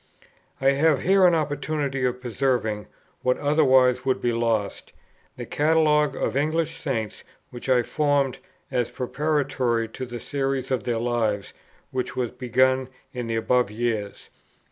I 0.59 0.71
have 0.71 1.03
here 1.03 1.27
an 1.27 1.35
opportunity 1.35 2.03
of 2.05 2.21
preserving, 2.21 2.87
what 3.21 3.37
otherwise 3.37 4.03
would 4.03 4.19
be 4.19 4.33
lost, 4.33 4.93
the 5.37 5.45
Catalogue 5.45 6.15
of 6.15 6.35
English 6.35 6.81
Saints 6.81 7.23
which 7.51 7.69
I 7.69 7.83
formed, 7.83 8.39
as 8.71 8.89
preparatory 8.89 9.87
to 9.89 10.07
the 10.07 10.19
Series 10.19 10.71
of 10.71 10.85
their 10.85 10.97
Lives 10.97 11.53
which 11.91 12.15
was 12.15 12.31
begun 12.31 12.87
in 13.13 13.27
the 13.27 13.35
above 13.35 13.69
years. 13.69 14.31